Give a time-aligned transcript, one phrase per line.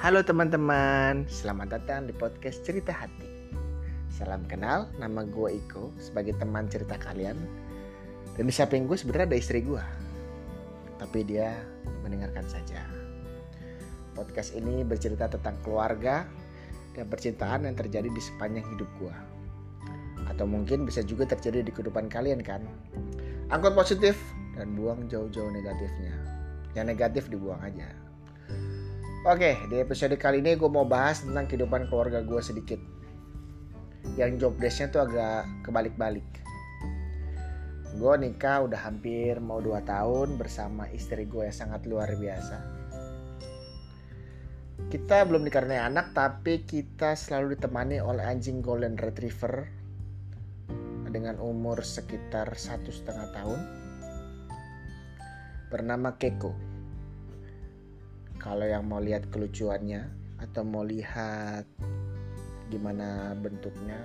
[0.00, 3.52] Halo teman-teman, selamat datang di podcast Cerita Hati.
[4.08, 7.36] Salam kenal, nama gue Iko sebagai teman cerita kalian.
[8.32, 9.84] Dan di samping gue sebenarnya ada istri gue,
[10.96, 11.52] tapi dia
[12.00, 12.80] mendengarkan saja.
[14.16, 16.24] Podcast ini bercerita tentang keluarga
[16.96, 19.16] dan percintaan yang terjadi di sepanjang hidup gue.
[20.32, 22.64] Atau mungkin bisa juga terjadi di kehidupan kalian kan.
[23.52, 24.16] Angkut positif
[24.56, 26.16] dan buang jauh-jauh negatifnya.
[26.72, 28.09] Yang negatif dibuang aja.
[29.20, 32.80] Oke, di episode kali ini gue mau bahas tentang kehidupan keluarga gue sedikit.
[34.16, 36.24] Yang job desknya tuh agak kebalik-balik.
[38.00, 42.64] Gue nikah udah hampir mau 2 tahun bersama istri gue yang sangat luar biasa.
[44.88, 49.68] Kita belum dikaruniai anak tapi kita selalu ditemani oleh anjing golden retriever
[51.12, 53.60] dengan umur sekitar satu setengah tahun
[55.68, 56.69] bernama Keko.
[58.40, 60.08] Kalau yang mau lihat kelucuannya
[60.40, 61.68] atau mau lihat
[62.72, 64.00] gimana bentuknya,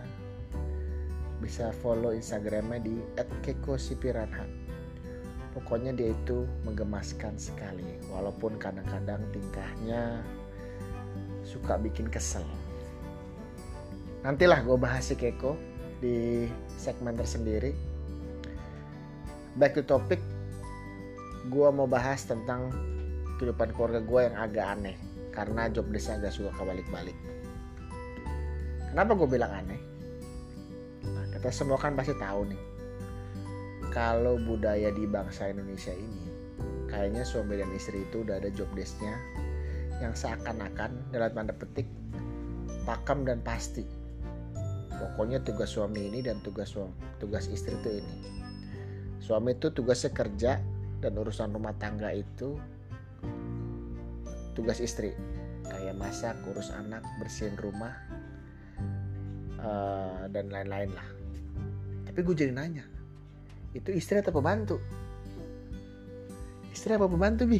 [1.40, 4.44] bisa follow Instagramnya di @kekosipiranha.
[5.56, 10.20] Pokoknya dia itu menggemaskan sekali, walaupun kadang-kadang tingkahnya
[11.48, 12.44] suka bikin kesel.
[14.28, 15.56] Nantilah gue bahas si Keko
[16.04, 16.44] di
[16.76, 17.72] segmen tersendiri.
[19.56, 20.20] Back to topic,
[21.48, 22.95] gue mau bahas tentang
[23.38, 24.98] kehidupan keluarga gue yang agak aneh
[25.36, 27.18] karena job desknya agak suka kebalik-balik.
[28.96, 29.82] Kenapa gue bilang aneh?
[31.12, 32.62] Nah, kita semua kan pasti tahu nih,
[33.92, 36.32] kalau budaya di bangsa Indonesia ini,
[36.88, 39.20] kayaknya suami dan istri itu udah ada job desknya
[40.00, 41.88] yang seakan-akan dalam tanda petik
[42.88, 43.84] pakam dan pasti.
[44.96, 48.16] Pokoknya tugas suami ini dan tugas suami, tugas istri itu ini.
[49.20, 50.64] Suami itu tugasnya kerja
[51.04, 52.56] dan urusan rumah tangga itu
[54.56, 55.14] tugas istri.
[55.68, 57.94] Kayak masak urus anak bersihin rumah
[59.60, 61.08] uh, dan lain-lain lah.
[62.08, 62.88] Tapi gue jadi nanya
[63.76, 64.80] itu istri atau pembantu?
[66.72, 67.60] Istri apa pembantu bi?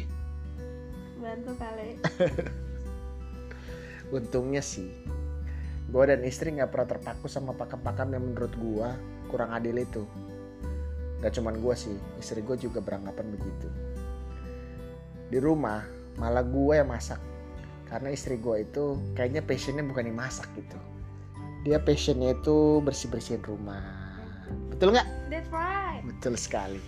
[1.20, 2.00] Bantu kali.
[4.16, 4.88] Untungnya sih
[5.86, 8.88] gue dan istri nggak pernah terpaku sama pakam-pakam yang menurut gue
[9.30, 10.02] kurang adil itu.
[11.22, 13.68] Gak cuman gue sih, istri gue juga beranggapan begitu.
[15.30, 15.82] Di rumah
[16.16, 17.20] malah gue yang masak.
[17.86, 20.78] Karena istri gue itu kayaknya passionnya bukan yang masak gitu.
[21.62, 23.82] Dia passionnya itu bersih-bersihin rumah.
[24.70, 25.08] Betul nggak?
[25.30, 26.82] that's right Betul sekali.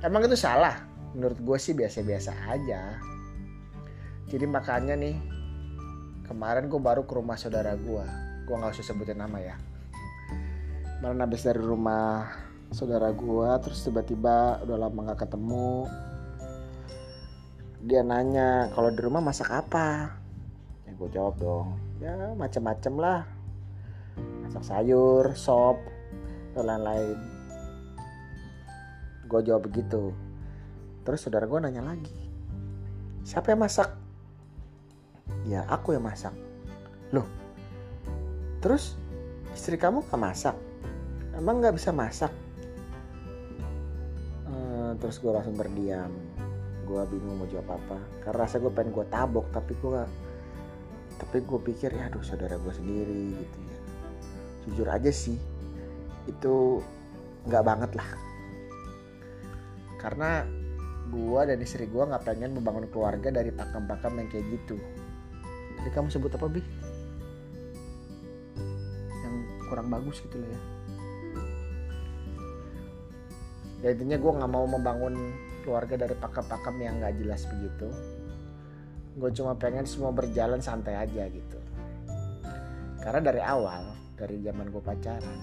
[0.00, 0.80] Emang itu salah?
[1.12, 2.96] Menurut gue sih biasa-biasa aja.
[4.30, 5.16] Jadi makanya nih,
[6.24, 8.04] kemarin gue baru ke rumah saudara gue.
[8.46, 9.56] Gue nggak usah sebutin nama ya.
[11.00, 12.28] Kemarin habis dari rumah
[12.70, 15.90] saudara gua terus tiba-tiba udah lama gak ketemu
[17.80, 20.12] dia nanya kalau di rumah masak apa?
[20.84, 21.68] Ya gue jawab dong
[22.00, 23.24] ya macem-macem lah.
[24.44, 25.80] Masak sayur sop
[26.52, 27.16] dan lain-lain.
[29.24, 30.12] Gue jawab begitu.
[31.04, 32.16] Terus saudara gue nanya lagi
[33.24, 33.96] siapa yang masak?
[35.48, 36.36] Ya aku yang masak.
[37.16, 37.24] Loh
[38.60, 39.00] terus
[39.56, 40.56] istri kamu gak masak?
[41.32, 42.32] Emang nggak bisa masak?
[45.00, 46.12] Terus gue langsung berdiam
[46.90, 47.98] gue bingung mau jawab apa.
[48.26, 50.02] Karena rasa gue pengen gue tabok tapi gue
[51.20, 53.78] tapi gue pikir ya aduh saudara gue sendiri gitu ya.
[54.66, 55.38] Jujur aja sih
[56.26, 56.82] itu
[57.46, 58.10] nggak banget lah.
[60.02, 60.42] Karena
[61.10, 64.74] gue dan istri gue nggak pengen membangun keluarga dari pakam-pakam yang kayak gitu.
[65.78, 66.60] Jadi kamu sebut apa bi?
[69.22, 69.34] Yang
[69.70, 70.60] kurang bagus gitu lah ya.
[73.80, 75.14] Ya intinya gue nggak mau membangun
[75.62, 77.88] keluarga dari pakam-pakam yang nggak jelas begitu.
[79.16, 81.58] Gue cuma pengen semua berjalan santai aja gitu.
[83.00, 85.38] Karena dari awal dari zaman gue pacaran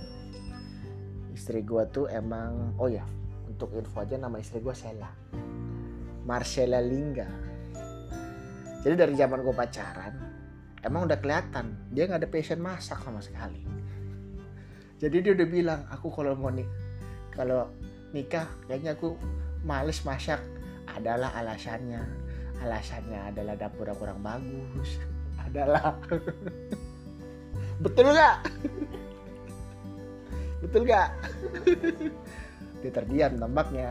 [1.37, 3.05] istri gue tuh emang oh ya
[3.45, 5.09] untuk info aja nama istri gue Sela.
[6.25, 7.29] Marcella Lingga.
[8.81, 10.13] Jadi dari zaman gue pacaran
[10.81, 13.61] emang udah kelihatan dia nggak ada passion masak sama sekali.
[14.97, 16.65] Jadi dia udah bilang aku kalau mau nih
[17.29, 17.69] kalau
[18.17, 19.13] nikah kayaknya aku
[19.63, 20.41] males masak
[20.89, 22.03] adalah alasannya.
[22.57, 24.97] Alasannya adalah dapur kurang bagus.
[25.47, 25.95] Adalah.
[27.79, 28.37] Betul nggak?
[30.65, 31.09] Betul nggak?
[32.81, 33.89] Dia terdiam tampaknya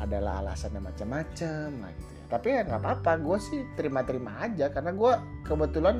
[0.00, 2.24] adalah alasannya macam-macam lah gitu ya.
[2.32, 4.72] Tapi ya nggak apa-apa gue sih terima-terima aja.
[4.72, 5.12] Karena gue
[5.44, 5.96] kebetulan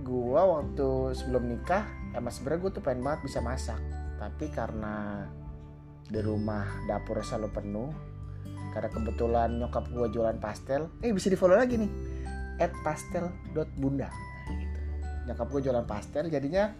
[0.00, 3.80] gue waktu sebelum nikah emang sebenarnya gue tuh pengen banget bisa masak.
[4.16, 5.26] Tapi karena
[6.10, 7.90] di rumah dapur selalu penuh.
[8.70, 10.90] Karena kebetulan nyokap gue jualan pastel.
[11.02, 11.90] Eh bisa di follow lagi nih.
[12.60, 14.78] At pastel.bunda Nah, gitu.
[15.30, 16.74] nyokap gue jualan pastel jadinya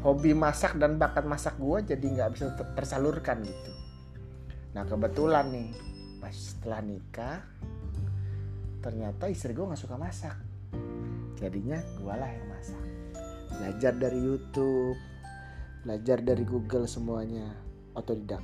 [0.00, 3.72] hobi masak dan bakat masak gue jadi nggak bisa ter- tersalurkan gitu.
[4.74, 5.70] Nah kebetulan nih
[6.18, 7.38] pas setelah nikah
[8.80, 10.36] ternyata istri gue nggak suka masak.
[11.38, 12.84] Jadinya gue lah yang masak.
[13.58, 14.96] Belajar dari YouTube
[15.78, 17.54] belajar dari Google semuanya
[17.98, 18.42] otodidak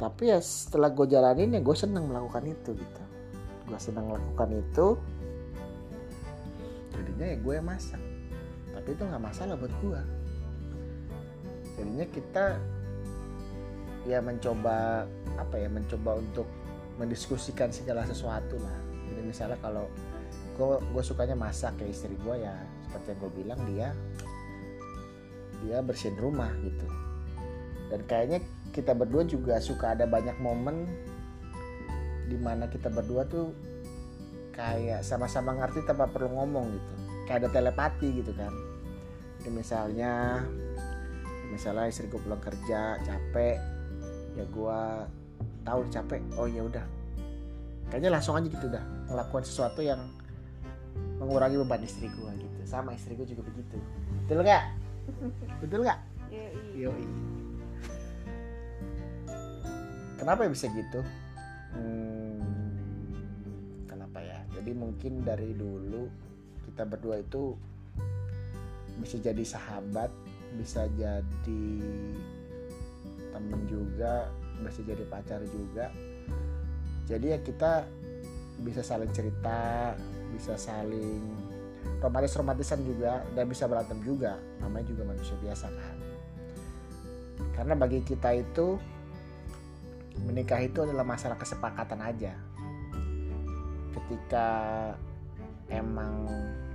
[0.00, 3.02] tapi ya setelah gue jalanin ya gue senang melakukan itu gitu.
[3.70, 4.98] Gue senang melakukan itu.
[6.90, 8.02] Jadinya ya gue masak.
[8.74, 10.02] Tapi itu nggak masalah buat gue
[11.82, 12.44] jadinya kita
[14.06, 16.46] ya mencoba apa ya mencoba untuk
[17.00, 18.78] mendiskusikan segala sesuatu lah.
[19.10, 19.90] Jadi misalnya kalau
[20.54, 22.54] gue gue sukanya masak ya istri gue ya
[22.86, 23.88] seperti yang gue bilang dia
[25.64, 26.86] dia bersihin rumah gitu
[27.92, 28.40] dan kayaknya
[28.72, 30.88] kita berdua juga suka ada banyak momen
[32.24, 33.52] di mana kita berdua tuh
[34.56, 36.92] kayak sama-sama ngerti tanpa perlu ngomong gitu.
[37.28, 38.48] Kayak ada telepati gitu kan.
[39.44, 40.40] Jadi misalnya
[41.52, 43.60] misalnya istri gue pulang kerja capek
[44.40, 44.80] ya gue
[45.68, 46.86] tahu capek oh ya udah.
[47.92, 48.80] Kayaknya langsung aja gitu dah
[49.12, 50.00] ngelakuin sesuatu yang
[51.20, 52.60] mengurangi beban istri gue gitu.
[52.64, 53.76] Sama istri gue juga begitu.
[54.24, 54.64] Betul nggak?
[55.60, 56.00] Betul nggak?
[56.32, 56.88] Yoi.
[56.88, 57.04] Yoi.
[60.22, 61.02] Kenapa bisa gitu?
[61.74, 62.38] Hmm,
[63.90, 64.38] kenapa ya?
[64.54, 66.06] Jadi mungkin dari dulu
[66.70, 67.58] kita berdua itu
[69.02, 70.14] bisa jadi sahabat,
[70.54, 71.66] bisa jadi
[73.34, 74.30] temen juga,
[74.62, 75.90] bisa jadi pacar juga.
[77.10, 77.82] Jadi ya kita
[78.62, 79.98] bisa saling cerita,
[80.30, 81.18] bisa saling
[81.98, 84.38] romantis-romantisan juga dan bisa berantem juga.
[84.62, 86.12] Namanya juga manusia biasa kan
[87.52, 88.80] karena bagi kita itu
[90.20, 92.32] menikah itu adalah masalah kesepakatan aja.
[93.92, 94.48] Ketika
[95.72, 96.28] emang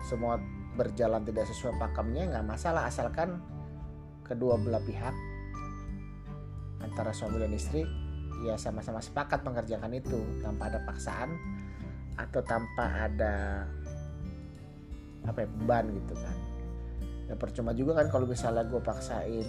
[0.06, 0.42] semua
[0.78, 3.42] berjalan tidak sesuai pakemnya nggak masalah asalkan
[4.22, 5.16] kedua belah pihak
[6.86, 7.82] antara suami dan istri
[8.46, 11.34] ya sama-sama sepakat mengerjakan itu tanpa ada paksaan
[12.18, 13.66] atau tanpa ada
[15.26, 16.38] apa ya, beban gitu kan.
[17.28, 19.48] Ya percuma juga kan kalau misalnya gue paksain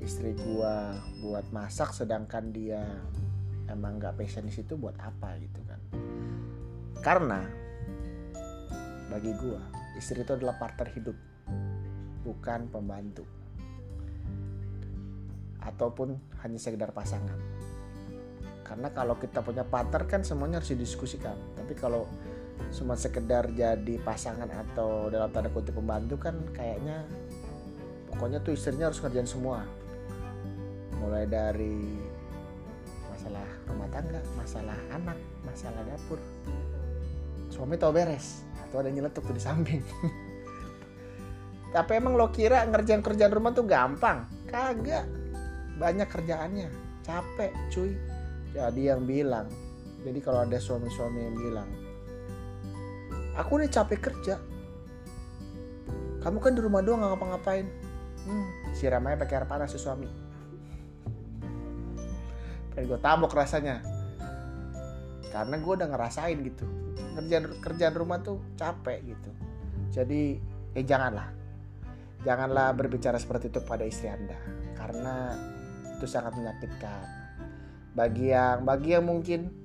[0.00, 2.80] istri gua buat masak sedangkan dia
[3.68, 5.80] emang nggak passion di situ buat apa gitu kan.
[7.00, 7.40] Karena
[9.12, 9.60] bagi gua
[9.96, 11.16] istri itu adalah partner hidup
[12.24, 13.24] bukan pembantu.
[15.60, 17.36] Ataupun hanya sekedar pasangan.
[18.64, 21.36] Karena kalau kita punya partner kan semuanya harus didiskusikan.
[21.58, 22.08] Tapi kalau
[22.76, 27.08] cuma sekedar jadi pasangan atau dalam tanda kutip pembantu kan kayaknya
[28.12, 29.64] pokoknya tuh istrinya harus ngerjain semua
[31.00, 31.96] mulai dari
[33.08, 35.16] masalah rumah tangga, masalah anak,
[35.48, 36.20] masalah dapur.
[37.48, 39.80] Suami tau beres, atau ada nyeletuk tuh di samping.
[41.74, 44.28] Tapi emang lo kira ngerjain kerjaan rumah tuh gampang?
[44.44, 45.08] Kagak.
[45.80, 46.68] Banyak kerjaannya,
[47.00, 47.96] capek cuy.
[48.52, 49.48] Jadi yang bilang,
[50.04, 51.68] jadi kalau ada suami-suami yang bilang,
[53.40, 54.36] aku udah capek kerja.
[56.20, 57.64] Kamu kan di rumah doang ngapa-ngapain.
[58.28, 60.19] Hmm, siram pakai air panas si suami
[62.74, 63.82] kayak gue tabok rasanya.
[65.30, 66.66] Karena gue udah ngerasain gitu.
[67.18, 69.30] Kerjaan kerjaan rumah tuh capek gitu.
[69.94, 70.38] Jadi
[70.74, 71.30] eh janganlah.
[72.26, 74.36] Janganlah berbicara seperti itu pada istri anda.
[74.74, 75.34] Karena
[75.96, 77.04] itu sangat menyakitkan.
[77.94, 79.60] Bagi yang bagi yang mungkin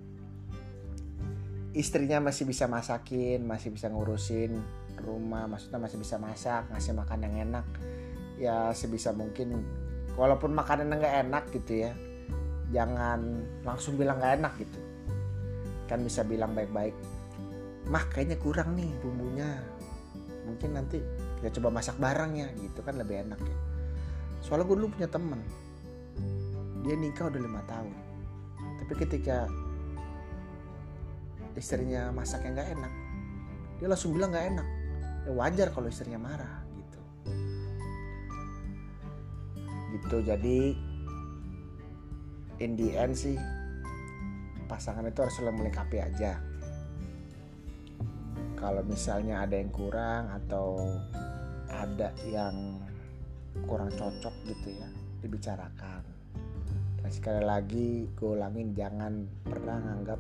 [1.76, 4.64] istrinya masih bisa masakin masih bisa ngurusin
[5.04, 7.68] rumah maksudnya masih bisa masak ngasih makan yang enak
[8.40, 9.60] ya sebisa mungkin
[10.16, 11.92] walaupun makanan nggak enak gitu ya
[12.74, 14.80] jangan langsung bilang gak enak gitu.
[15.86, 16.96] Kan bisa bilang baik-baik
[17.86, 19.62] mah kayaknya kurang nih bumbunya.
[20.46, 21.02] Mungkin nanti
[21.42, 23.58] kita coba masak bareng ya gitu kan lebih enak ya.
[24.42, 25.42] Soalnya gue dulu punya temen
[26.86, 27.94] dia nikah udah lima tahun.
[28.82, 29.50] Tapi ketika
[31.58, 32.94] istrinya masak yang gak enak
[33.82, 34.68] dia langsung bilang gak enak.
[35.26, 37.00] Ya wajar kalau istrinya marah gitu.
[39.98, 40.58] Gitu jadi
[42.60, 43.36] in the end sih
[44.66, 46.40] pasangan itu harus selalu melengkapi aja.
[48.56, 50.98] Kalau misalnya ada yang kurang atau
[51.70, 52.82] ada yang
[53.68, 54.90] kurang cocok gitu ya
[55.22, 56.02] dibicarakan.
[57.00, 60.18] Dan sekali lagi gue ulangin jangan pernah nganggap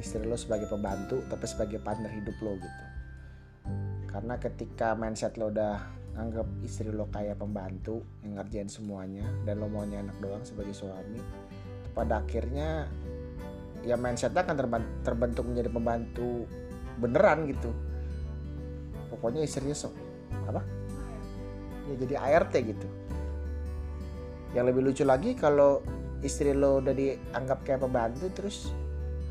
[0.00, 2.84] istri lo sebagai pembantu tapi sebagai partner hidup lo gitu.
[4.10, 9.72] Karena ketika mindset lo udah anggap istri lo kayak pembantu yang ngerjain semuanya dan lo
[9.72, 11.16] maunya enak doang sebagai suami
[11.96, 12.86] pada akhirnya
[13.80, 14.56] ya mindsetnya akan
[15.00, 16.44] terbentuk menjadi pembantu
[17.00, 17.72] beneran gitu.
[19.08, 19.96] Pokoknya istrinya sok
[20.44, 20.60] apa?
[21.88, 22.86] Ya jadi ART gitu.
[24.52, 25.80] Yang lebih lucu lagi kalau
[26.20, 28.70] istri lo udah dianggap kayak pembantu terus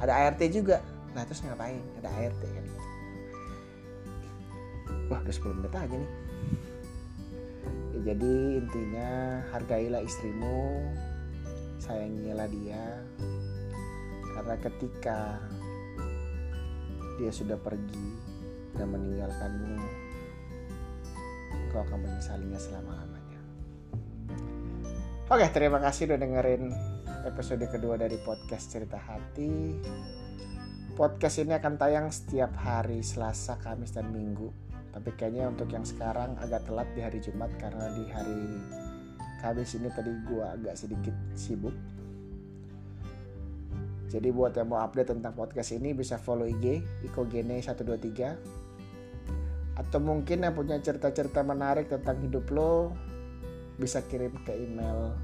[0.01, 0.81] ada ART juga.
[1.13, 1.79] Nah terus ngapain?
[2.01, 2.65] Ada ART kan.
[5.13, 6.29] Wah udah 10 menit aja nih
[8.03, 10.88] jadi intinya hargailah istrimu
[11.79, 12.86] sayangilah dia.
[14.36, 15.20] Karena ketika
[17.20, 18.08] dia sudah pergi
[18.79, 19.75] dan meninggalkanmu
[21.70, 23.41] kau akan menyesalinya selama-lamanya.
[25.29, 26.63] Oke terima kasih udah dengerin
[27.27, 29.77] episode kedua dari podcast cerita hati.
[30.96, 36.34] Podcast ini akan tayang setiap hari Selasa, Kamis, dan Minggu tapi kayaknya untuk yang sekarang
[36.41, 38.41] agak telat di hari Jumat karena di hari
[39.39, 41.72] Kamis ini tadi gua agak sedikit sibuk.
[44.12, 48.19] Jadi buat yang mau update tentang podcast ini bisa follow IG ikogene123
[49.79, 52.91] atau mungkin yang punya cerita-cerita menarik tentang hidup lo
[53.79, 55.15] bisa kirim ke email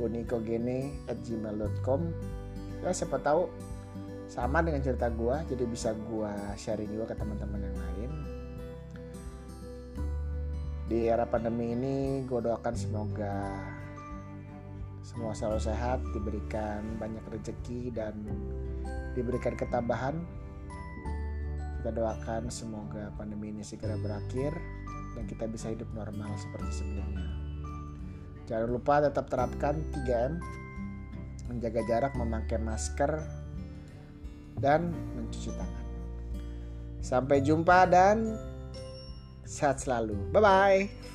[0.00, 2.00] bonikogene@gmail.com
[2.80, 3.44] ya siapa tahu
[4.24, 8.23] sama dengan cerita gua jadi bisa gua sharing juga ke teman-teman yang lain
[10.84, 11.96] di era pandemi ini
[12.28, 13.36] gue doakan semoga
[15.04, 18.16] semua selalu sehat diberikan banyak rezeki dan
[19.16, 20.20] diberikan ketabahan
[21.84, 24.56] kita doakan semoga pandemi ini segera berakhir
[25.12, 27.28] dan kita bisa hidup normal seperti sebelumnya.
[28.48, 30.40] Jangan lupa tetap terapkan 3M
[31.52, 33.20] menjaga jarak memakai masker
[34.56, 35.84] dan mencuci tangan.
[37.04, 38.32] Sampai jumpa dan
[39.46, 40.16] sehat selalu.
[40.32, 41.13] Bye bye.